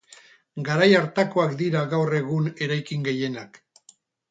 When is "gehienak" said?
3.11-3.63